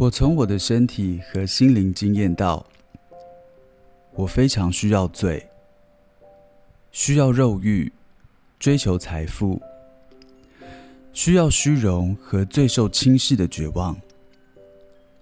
[0.00, 2.64] 我从我的身体和心灵经验到，
[4.14, 5.46] 我非常需要罪，
[6.90, 7.92] 需要肉欲，
[8.58, 9.60] 追求财富，
[11.12, 13.94] 需要虚荣和最受轻视的绝望，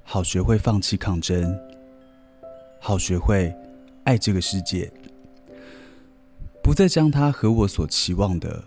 [0.04, 1.58] 好学会放弃抗争，
[2.78, 3.52] 好学会
[4.04, 4.88] 爱这个世界，
[6.62, 8.62] 不再将它和我所期望的、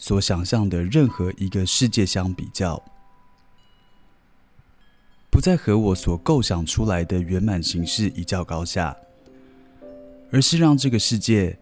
[0.00, 2.82] 所想象的任何一个世界相比较。
[5.34, 8.96] 不再和我所构想出来的圆满形式一较高下，
[10.30, 11.58] 而是让这个世界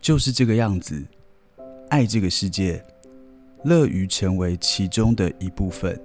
[0.00, 1.04] 就是这个样子，
[1.90, 2.82] 爱这个世界，
[3.62, 6.00] 乐于成为其中的一部分。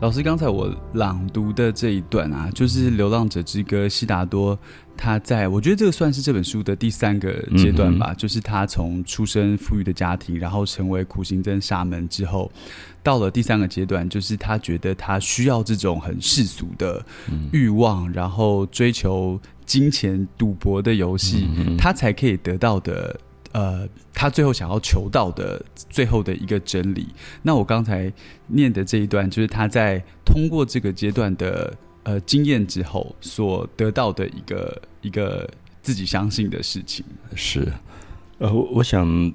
[0.00, 4.58] 老师，刚才我朗读的这一段啊，就是《流浪者之歌》，悉达多
[4.96, 12.50] 他在我觉得这个算是这本书的第三个阶段吧，就是他从出身富裕的家庭，然后成为苦行僧沙门之后，
[13.02, 17.04] 到了第三个阶段，就是他觉得他需要这种很世俗的
[17.52, 23.20] 欲望，然后追求金钱、赌博的游戏，他才可以得到的。
[23.52, 27.08] 呃，他最后想要求到的最后的一个真理。
[27.42, 28.12] 那我刚才
[28.46, 35.50] 念的这一段，就是他在通过这个阶段的呃经验之后所得到的一个一个
[35.82, 37.04] 自己相信的事情。
[37.34, 37.66] 是，
[38.38, 39.34] 呃，我想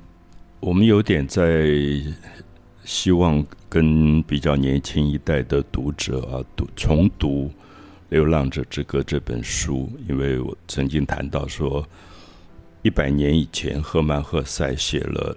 [0.62, 1.68] 我们有点在
[2.86, 7.48] 希望跟比较年轻一代的读者啊读重读
[8.08, 11.86] 《流浪者之歌》这本书，因为我曾经谈到说。
[12.86, 15.36] 一百年以前，赫曼·赫塞写了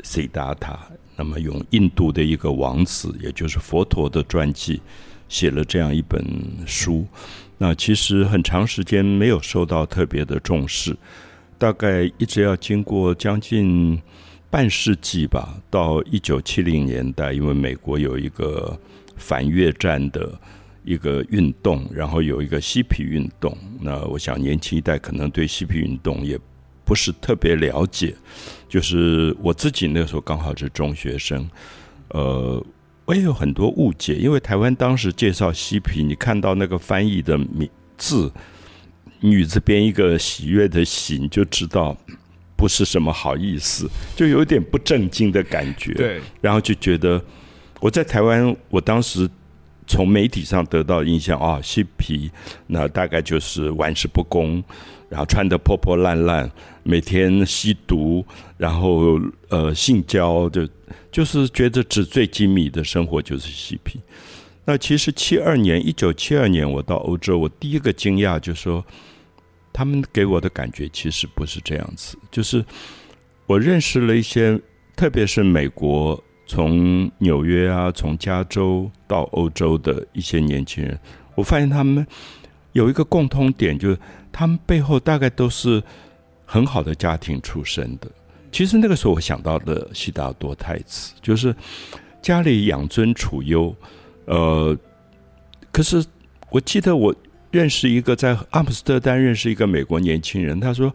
[0.02, 0.72] 《悉达塔》，
[1.14, 4.80] 那么用印度的一个王子，也就是佛陀的传记，
[5.28, 6.24] 写了这样一本
[6.64, 7.06] 书。
[7.58, 10.96] 那其实很长时间没有受到特别的重视，
[11.58, 14.00] 大概一直要经过将近
[14.48, 18.80] 半世纪吧，到一九七零年代，因为美国有一个
[19.14, 20.40] 反越战的。
[20.86, 23.58] 一个运动，然后有一个嬉皮运动。
[23.80, 26.38] 那我想年轻一代可能对嬉皮运动也
[26.84, 28.14] 不是特别了解。
[28.68, 31.50] 就是我自己那时候刚好是中学生，
[32.10, 32.64] 呃，
[33.04, 34.14] 我也有很多误解。
[34.14, 37.68] 因为台湾当时介绍嬉皮，你看到那个翻译的名
[37.98, 38.32] 字
[39.20, 41.96] “女”字边一个喜悦的“喜”，你就知道
[42.56, 45.92] 不是什么好意思，就有点不正经的感觉。
[45.94, 47.20] 对，然后就觉得
[47.80, 49.28] 我在台湾，我当时。
[49.86, 52.30] 从媒体上得到印象啊，嬉皮
[52.66, 54.62] 那大概就是玩世不恭，
[55.08, 56.50] 然后穿得破破烂烂，
[56.82, 58.24] 每天吸毒，
[58.56, 60.68] 然后呃性交，就
[61.12, 64.00] 就是觉得纸醉金迷的生活就是嬉皮。
[64.64, 68.84] 那其实七二年，一九七二年我到欧洲，我第一个惊讶就是说，
[69.72, 72.64] 他们给我的感觉其实不是这样子，就是
[73.46, 74.60] 我认识了一些，
[74.96, 76.20] 特别是美国。
[76.46, 80.96] 从纽约啊，从加州到欧洲的一些年轻人，
[81.34, 82.06] 我发现他们
[82.72, 83.98] 有一个共通点，就是
[84.30, 85.82] 他们背后大概都是
[86.44, 88.08] 很好的家庭出身的。
[88.52, 91.52] 其实那个时候我想到的悉达多太子，就是
[92.22, 93.74] 家里养尊处优。
[94.26, 94.76] 呃，
[95.72, 96.04] 可是
[96.50, 97.12] 我记得我
[97.50, 100.94] 认识一个在阿姆斯特丹认识一个美国年轻人，他说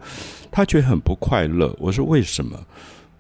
[0.49, 1.75] 他觉得很不快乐。
[1.77, 2.57] 我说为什么？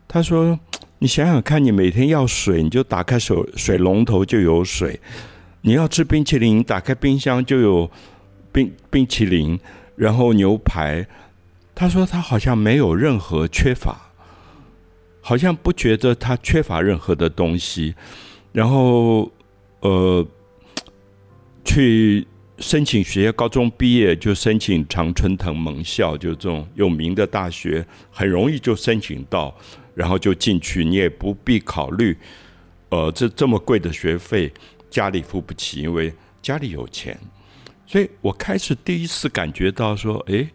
[0.07, 0.57] 他说。
[1.03, 4.99] 你想想看，你每天要水，你就打开水水龙头就有水；
[5.61, 7.89] 你要吃冰淇淋，打开冰箱就有
[8.51, 9.59] 冰冰淇淋，
[9.95, 11.07] 然后牛排。
[11.73, 14.11] 他说他好像没有任何缺乏，
[15.21, 17.95] 好像不觉得他缺乏任何的东西。
[18.51, 19.31] 然后
[19.79, 20.23] 呃，
[21.65, 22.27] 去
[22.59, 29.57] 申请学校，高中毕业就申请常春藤盟校，就这种有名的大学，很容易就申请到。
[29.93, 32.17] 然后就进去，你也不必考虑，
[32.89, 34.51] 呃，这这么贵的学费
[34.89, 37.17] 家里付不起，因为家里有钱。
[37.85, 40.49] 所以我开始第一次感觉到说，哎，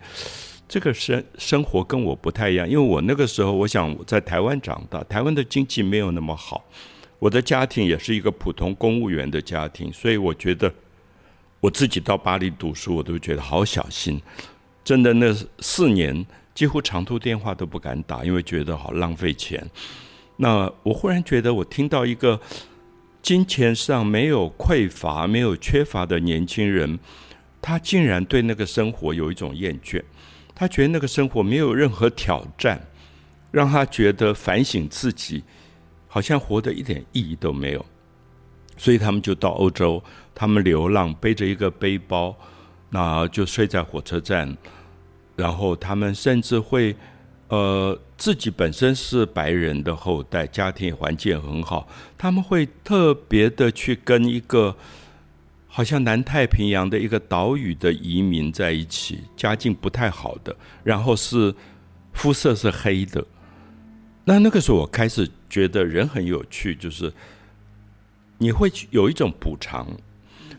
[0.66, 2.66] 这个生生活跟我不太一样。
[2.66, 6.64] 因为我那个时候，我想在台湾长大，台湾的经济没有那么好，
[7.18, 10.72] 我的家庭也是一个普通公务员的家庭，所以我觉得
[11.60, 14.20] 我自己到巴黎读书，我都觉得好小心。
[14.82, 16.26] 真的，那四年。
[16.56, 19.64] 几乎长途电话都不敢打，因为觉得好浪费钱。
[20.38, 22.40] 那我忽然觉得，我听到一个
[23.20, 26.98] 金钱上没有匮乏、没有缺乏的年轻人，
[27.60, 30.02] 他竟然对那个生活有一种厌倦。
[30.54, 32.80] 他觉得那个生活没有任何挑战，
[33.50, 35.44] 让他觉得反省自己，
[36.08, 37.84] 好像活得一点意义都没有。
[38.78, 40.02] 所以他们就到欧洲，
[40.34, 42.34] 他们流浪，背着一个背包，
[42.88, 44.56] 那就睡在火车站，
[45.36, 46.96] 然后他们甚至会，
[47.48, 51.86] 呃，自己本身是白人的后代，家庭环境很好，
[52.16, 54.74] 他们会特别的去跟一个
[55.68, 61.54] 好像南太平洋的一个岛屿的移民在一起，家境不太好的，然后是
[62.14, 63.24] 肤色是黑的。
[64.24, 67.12] 那那个时候，我开始觉得人很有趣，就是
[68.38, 69.86] 你会有一种补偿。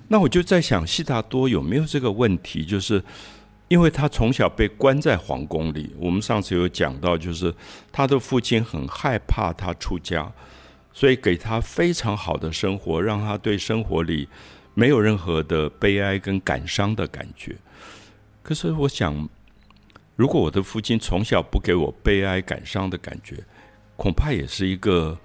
[0.08, 2.64] 那我就在想，悉达多有没有这个问题？
[2.64, 3.04] 就是
[3.68, 7.54] 因为他从小被关在皇宫里，我们上次有讲到，就是
[7.92, 10.32] 他的父亲很害怕他出家，
[10.94, 14.30] 所以给他非常好的生活，让他对生活里
[14.74, 17.58] 没有任何的悲哀跟感伤的感觉。
[18.42, 19.28] 可是我想，
[20.16, 23.44] 如果我的父亲从小不给我悲哀感伤的感觉，
[23.98, 25.18] 恐怕也是一个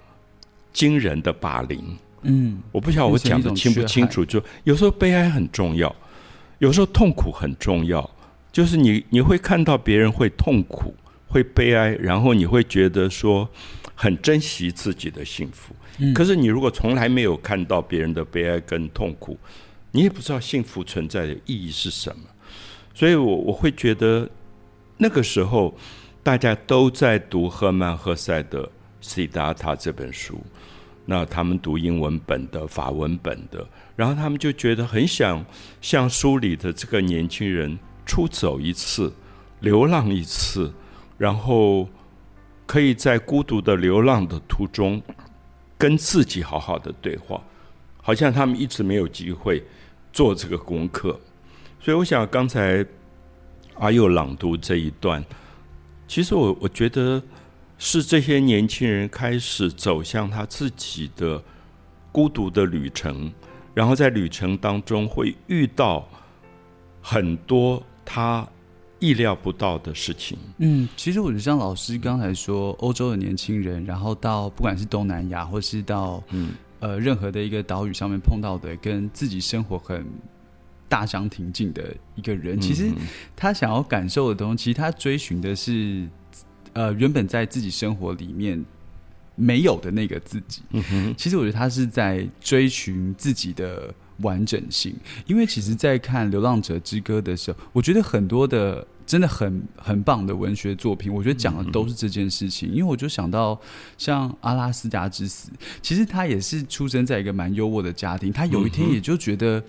[0.73, 1.97] 惊人的霸凌。
[2.23, 4.25] 嗯，我不晓得我讲的清不清楚。
[4.25, 5.95] 就有时候悲哀很重要，
[6.59, 8.09] 有时候痛苦很重要。
[8.53, 10.95] 就是你你会看到别人会痛苦、
[11.27, 13.49] 会悲哀，然后你会觉得说
[13.93, 15.75] 很珍惜自己的幸福。
[16.15, 19.37] 可是你如果从来没有看到别人的悲哀跟痛苦，
[19.91, 22.23] 你也不知道幸福存在的意义是什么。
[22.93, 24.29] 所以我我会觉得
[24.95, 25.75] 那个时候。
[26.25, 28.63] 大家都在读赫曼·赫塞的
[29.01, 30.41] 《西达塔》这本书，
[31.05, 33.67] 那他们读英文本的、法文本的，
[33.97, 35.45] 然后他们就觉得很想
[35.81, 39.13] 像书里的这个年轻人出走一次，
[39.61, 40.73] 流浪一次，
[41.17, 41.87] 然后
[42.65, 45.01] 可以在孤独的流浪的途中
[45.77, 47.41] 跟自己好好的对话，
[48.01, 49.63] 好像他们一直没有机会
[50.11, 51.19] 做这个功课，
[51.79, 52.85] 所以我想刚才
[53.75, 55.23] 阿佑朗读这一段。
[56.07, 57.21] 其实我我觉得
[57.77, 61.41] 是这些年轻人开始走向他自己的
[62.11, 63.33] 孤独的旅程，
[63.73, 66.07] 然后在旅程当中会遇到
[67.01, 68.47] 很多他
[68.99, 70.37] 意料不到的事情。
[70.57, 80.05] 嗯，其实我觉得像老师刚才说，欧洲的年轻人，然后到不管是东南亚，或是到嗯呃任何的一个岛屿上面碰到的，跟自己生活很。
[80.89, 82.91] 大相庭径的一个人，其实
[83.35, 86.07] 他想要感受的东西，其实他追寻的是，
[86.73, 88.63] 呃，原本在自己生活里面
[89.33, 90.61] 没有的那个自己。
[91.17, 93.91] 其实我觉得他是在追寻自己的
[94.23, 94.95] 完整性，
[95.27, 102.69] 因为其实，在看《流浪者之歌》的时候，我觉得很多的真的很很棒的文学作品，我觉得讲的都是这件事情。
[102.69, 103.59] 因为我就想到
[103.97, 109.63] 像阿拉斯加之死，其实他也是出生在一个蛮优渥的家庭，他有一天也就觉得。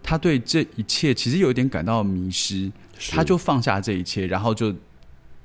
[0.00, 2.70] 他对这一切其实有一点感到迷失，
[3.10, 4.72] 他就放下这一切，然后就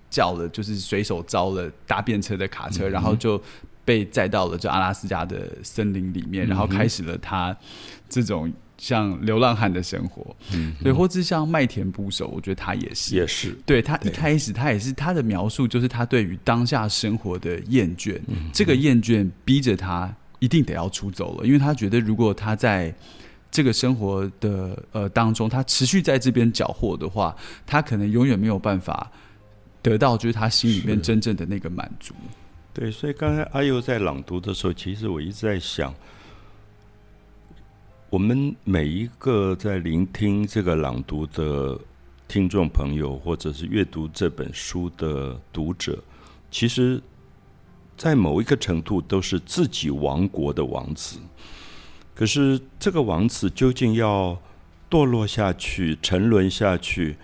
[0.09, 3.41] 叫了，就是随手招了搭便车的卡车，然后就
[3.85, 7.55] 被载到了这阿拉斯加的森林里面，然后开始了他
[8.09, 10.35] 这种像流浪汉的生活。
[10.53, 13.57] 嗯，对，或者像麦田捕手，我觉得他也是，也是。
[13.65, 18.19] 对他一开始，他也是他的描述，就是他对于当下生活的厌倦，
[18.51, 22.93] 这个厌倦逼着他一定得要出走了，因为他觉得如果他在。
[23.55, 27.35] 这个生活的呃当中，他持续在这边缴获的话，
[27.67, 29.11] 他可能永远没有办法
[29.79, 32.15] 得到就是他心里面真正的那个满足。
[32.73, 35.93] 对，所以刚才阿佑在朗读的时候，其实我一直在想，
[38.09, 41.79] 我们每一个在聆听这个朗读的
[42.27, 46.03] 听众朋友，或者是阅读这本书的读者，
[46.49, 46.99] 其实，
[47.95, 51.19] 在某一个程度都是自己王国的王子。
[52.15, 54.35] 可是，这个王子究竟要
[54.89, 57.17] 堕落下去、沉沦下去，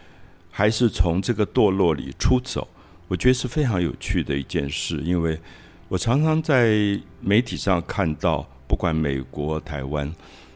[0.51, 2.67] 还是从这个堕落里出走？
[3.09, 5.01] 我觉得是非常有趣的一件事。
[5.03, 5.37] 因为
[5.89, 10.09] 我常常在媒体上看到，不管美国、台湾，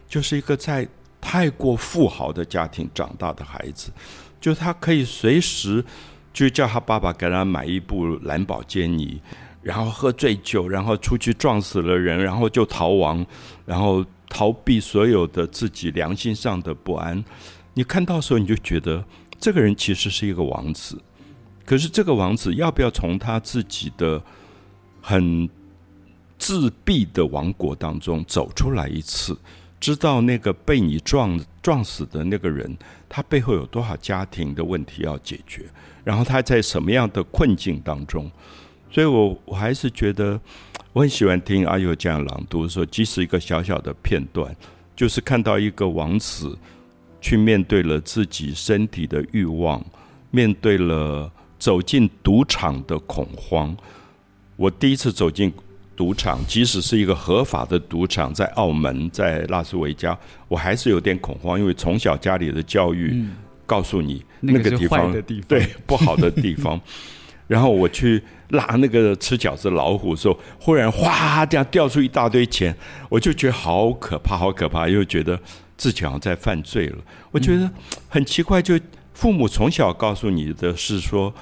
[0.07, 0.87] 就是一个在
[1.19, 3.91] 太过富豪的家庭长大的孩子，
[4.39, 5.83] 就他可以随时
[6.31, 9.21] 就叫他爸爸给他买一部蓝宝坚尼，
[9.61, 13.25] 然后喝醉酒，然后出去撞死了人，然后就逃亡，
[13.65, 14.05] 然后。
[14.29, 17.23] 逃避所有的自己良心上的不安，
[17.75, 19.05] 你看到时候你就觉得
[19.39, 20.99] 这个人其实是一个王子，
[21.65, 24.21] 可是这个王子要不要从他自己的
[25.01, 25.49] 很
[26.37, 29.37] 自闭的王国当中走出来一次，
[29.79, 32.77] 知道那个被你撞撞死的那个人，
[33.07, 35.65] 他背后有多少家庭的问题要解决，
[36.03, 38.31] 然后他在什么样的困境当中，
[38.91, 40.39] 所以我我还是觉得。
[40.91, 44.55] 我很喜欢听阿尤这样朗读，说即使一个小小的片段，
[44.95, 46.55] 就是看到一个王子
[47.19, 49.83] 去面对了自己身体的欲望，
[50.29, 51.31] 面对了
[51.63, 53.73] 走进赌场的恐慌。
[54.57, 55.49] 我第一次走进
[55.95, 60.17] 赌场，即使是一个合法的赌场，在澳门、在拉斯维加，
[60.49, 63.25] 我还是有点恐慌，因为从小家里的教育
[63.65, 65.15] 告诉你那个地方
[65.47, 66.77] 对不好的地方。
[67.47, 72.75] 然后我去拉那个吃饺子老虎的时候，忽然哗这样掉出一大堆钱，
[73.07, 75.39] 我就觉得好可怕，好可怕，又觉得
[75.77, 76.97] 自己好像在犯罪了。
[77.31, 77.71] 我觉得
[78.09, 78.77] 很奇怪，就
[79.13, 81.33] 父母从小告诉你的是说。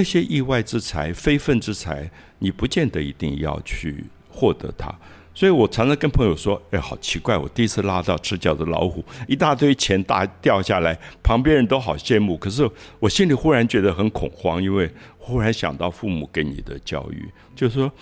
[0.00, 4.90] 那些意外之财、非分之财，你不见得一定要去获得它。
[5.34, 7.36] 所以我常常跟朋友说：“哎，好奇怪！
[7.36, 12.34] 我第一次拉到吃饺子老虎，一大堆钱大掉下来，旁边人都好羡慕。
[12.38, 12.66] 可是
[12.98, 17.92] 我心里忽然觉得很恐慌，因为忽然想到父母给你的教育，就是说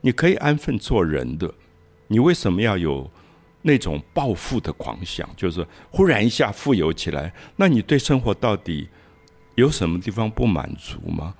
[0.00, 1.52] 你可以安分做人的，
[2.06, 3.10] 你为什么要有
[3.62, 5.28] 那种暴富的狂想？
[5.36, 8.88] 就是忽然一下富有起来，那你对生活到底？”
[9.54, 11.34] 有什么地方不满足吗？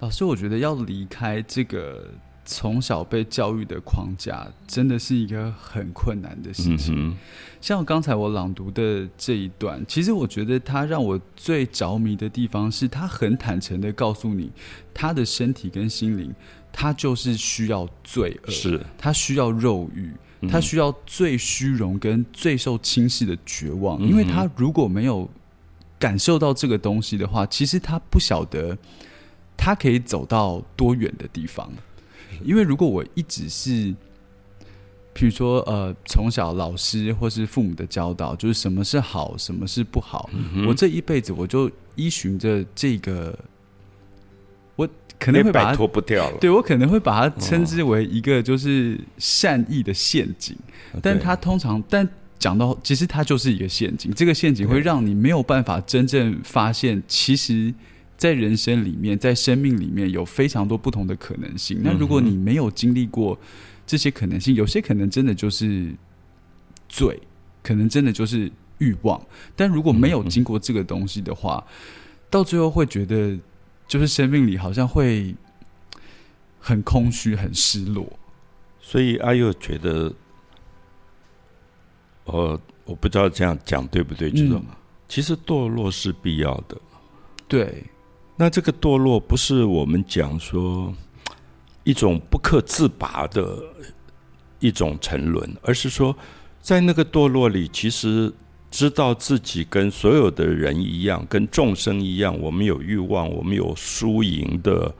[0.00, 2.10] 老师，我觉得要离开这个
[2.44, 7.16] 从小被教育的框架，真的是一个很困难的事情。
[7.60, 14.50] 像刚才我朗读的这一段，其实我觉得他让我最着迷的地方，是他很坦诚的告诉你，
[14.92, 16.34] 他的身体跟心灵，
[16.70, 20.12] 他就是需要罪恶，是他需要肉欲，
[20.48, 25.28] 他需要最虚荣跟最受轻视的绝望，因为他如果没有。
[25.98, 28.76] 感受到这个东西的话，其实他不晓得
[29.56, 31.72] 他可以走到多远的地方。
[32.44, 33.70] 因为如果我一直是，
[35.14, 40.28] 譬如说，呃，从小老师或是父母的教导，就是什么是好，什么是不好，
[40.68, 43.38] 我这一辈子我就依循着这个，
[44.76, 44.86] 我
[45.18, 46.36] 可能会把它脱不掉了。
[46.38, 50.54] 对我可能会把它称之为一个就是善意的陷阱，
[51.00, 52.06] 但它通常但。
[52.38, 54.12] 讲到，其实它就是一个陷阱。
[54.14, 57.72] 这个陷阱会让你没有办法真正发现，其实，
[58.16, 61.80] 在人生里面，在生命里面有非常多不同的可能性。
[61.82, 63.38] 那如果你没有经历过
[63.86, 65.94] 这些可能性，有些可能真的就是
[66.88, 67.18] 罪，
[67.62, 69.20] 可能真的就是欲望。
[69.54, 71.66] 但如果没有经过这个东西的话，
[72.28, 73.38] 到最后会觉得，
[73.88, 75.34] 就是生命里好像会
[76.60, 78.18] 很空虚、很失落。
[78.80, 80.12] 所以阿佑觉得。
[82.26, 84.60] 呃，我不知道这样讲对不对，就是说，
[85.08, 86.76] 其实堕落是必要的。
[87.46, 87.84] 对，
[88.36, 90.92] 那这个堕落不是我们讲说
[91.84, 93.62] 一种不可自拔的
[94.58, 96.16] 一种沉沦，而是说，
[96.60, 98.32] 在那个堕落里，其实
[98.72, 104.92] 知道自己跟所有的人一样，跟众生一样，我们有欲望，我们有输赢的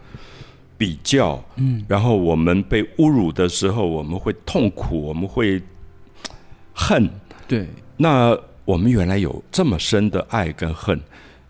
[0.78, 5.60] 比较，嗯，然后我们被侮辱的时候，我们会痛苦，我们会。
[6.78, 7.10] 恨，
[7.48, 7.66] 对，
[7.96, 11.00] 那我们原来有这么深的爱跟恨，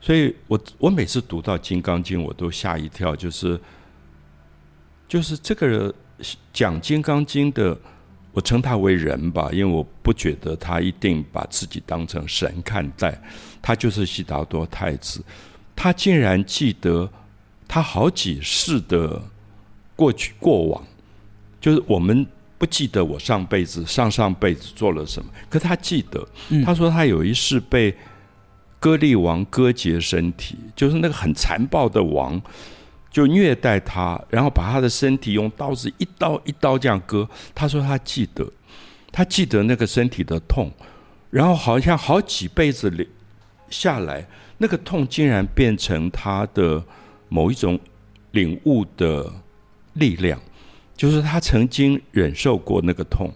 [0.01, 3.61] 所以我我每次读到《金刚经》，我都吓一跳，就是
[5.09, 5.93] 就是这个
[6.53, 7.77] 讲《金刚经》的，
[8.33, 13.21] 我称他为人吧，因为我不觉得他一定把自己当成神看待，
[13.61, 15.21] 他就是悉达多太子，
[15.75, 17.11] 他竟然记得
[17.67, 19.21] 他好几世的
[19.97, 20.87] 过去过往，
[21.61, 22.25] 就是我们。
[22.59, 26.27] 不记得我上辈子、上上辈子做了什么，可他记得。
[26.65, 27.95] 他说他有一世被
[28.81, 32.41] 割利王割截身体，就是那个很残暴的王，
[33.11, 37.29] 就虐待他，然后把他的身体用刀子一刀一刀这样割。
[37.55, 38.51] 他说他记得，
[39.13, 40.73] 他记得那个身体的痛，
[41.31, 43.07] 然后好像好几辈子里
[43.69, 44.27] 下来，
[44.59, 46.83] 那个痛竟然变成他的
[47.29, 47.79] 某一种
[48.31, 49.31] 领悟的
[49.95, 50.41] 力量。
[50.97, 53.31] 就是他曾经忍受过那个痛，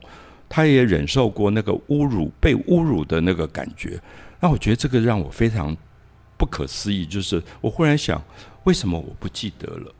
[0.49, 4.00] 他也忍受过那个侮辱、被侮辱的那个感觉。
[4.40, 5.76] 那我觉得这个让我非常
[6.38, 7.05] 不可思议。
[7.05, 8.23] 就是我忽然想，
[8.64, 9.95] 为什么我不记得了？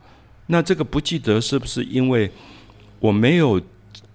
[0.47, 2.31] 那这个不记得是不是因为
[2.99, 3.61] 我没有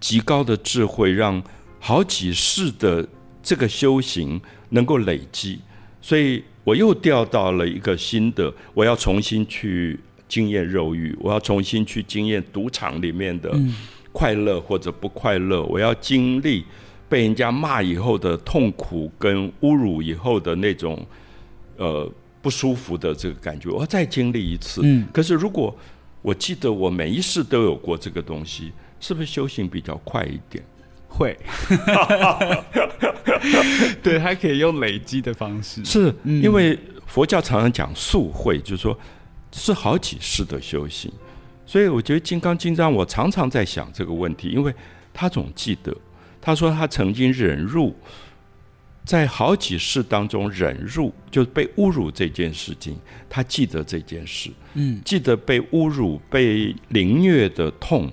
[0.01, 1.41] 极高的智慧，让
[1.79, 3.07] 好几世的
[3.43, 5.61] 这个修行能够累积？
[6.03, 10.01] 所以我又掉到了一个新的，我要重新去。
[10.29, 13.57] 经验肉欲，我要重新去经验赌场里面的
[14.13, 15.63] 快乐或者不快乐。
[15.65, 16.65] 我要经历
[17.09, 21.07] 被人家骂以后的痛苦跟侮辱以后的那种
[21.77, 22.11] 呃
[22.43, 24.81] 不舒服的这个感觉，我要再经历一次。
[24.83, 25.73] 嗯，可是如果
[26.23, 30.65] 我记得我每一世都有过这个东西，是不是修行比较快一点？
[31.09, 31.39] 会，
[34.03, 35.85] 对，还可以用累积的方式。
[35.85, 38.99] 是因为佛教常常讲速会，就是说。
[39.59, 41.11] 是好几世的修行，
[41.65, 44.73] 所以我觉得《金刚经》让我常常在想这个问题，因为
[45.15, 45.97] 他总记得，
[46.43, 47.97] 他说他曾经忍辱，
[49.03, 52.99] 在好几世当中忍辱，就是被侮辱这件事情，
[53.31, 58.13] 他记得这件事，嗯，记得被侮辱、被凌虐的痛，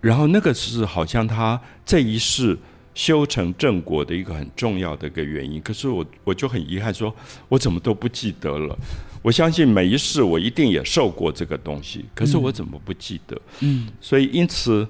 [0.00, 2.58] 然后那个是好像他这一世
[2.94, 5.60] 修成正果的一个很重要的一个原因。
[5.60, 7.14] 可是我我就很遗憾，说
[7.50, 8.78] 我怎么都不记得了。
[9.24, 13.40] 我相信每一世我一定也受过这个东西，可是我怎么不记得？
[13.60, 14.86] 嗯，所以因此，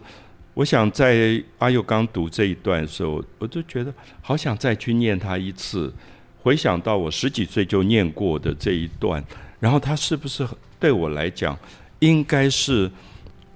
[0.55, 5.95] 我想在阿佑刚读这一段的时候，我就觉得好想再去念他一次，
[6.43, 9.25] 回想到我十几岁就念过的这一段，
[9.61, 10.45] 然后他是不是
[10.81, 11.57] 对我来讲
[12.01, 12.91] 应该是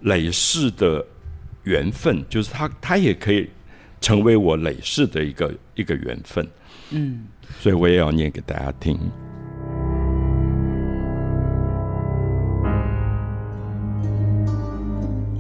[0.03, 1.05] 累世的
[1.65, 2.25] 缘分？
[2.31, 3.51] 就是他他也可以
[4.01, 6.49] 成为我累世的一个一个缘分。
[6.91, 7.27] 嗯，
[7.59, 8.97] 所以我也要念给大家听。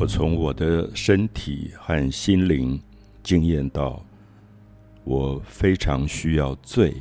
[0.01, 2.81] 我从我的身体和心灵
[3.21, 4.01] 经验到，
[5.03, 6.95] 我非常需要罪，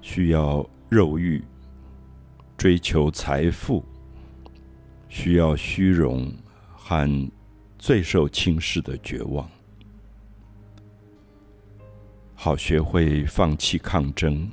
[0.00, 1.42] 需要肉欲，
[2.56, 3.84] 追求财富，
[5.08, 6.32] 需要虚荣
[6.70, 7.30] 和
[7.80, 9.50] 最受轻视的绝望，
[12.36, 14.48] 好学会放弃抗争，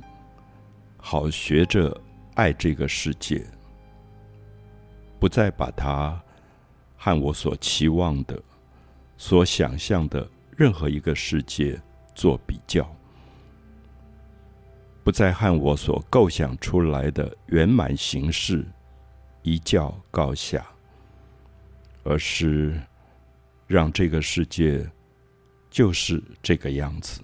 [0.96, 1.96] 好学着
[2.34, 3.46] 爱这个世界，
[5.20, 6.20] 不再把它。
[7.02, 8.38] 和我所期望的、
[9.16, 11.80] 所想象的任何一个世界
[12.14, 12.86] 做比较，
[15.02, 18.66] 不再和我所构想出来的圆满形式
[19.40, 20.66] 一较高下，
[22.04, 22.78] 而是
[23.66, 24.86] 让这个世界
[25.70, 27.22] 就是这个样子，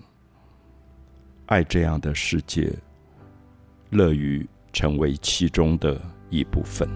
[1.45, 2.73] 爱这样的世界，
[3.91, 6.89] 乐于成为其中的一部分。